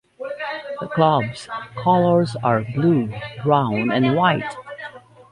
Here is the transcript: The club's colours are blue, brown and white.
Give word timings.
The 0.79 0.87
club's 0.91 1.47
colours 1.83 2.35
are 2.41 2.63
blue, 2.63 3.13
brown 3.43 3.91
and 3.91 4.15
white. 4.15 4.55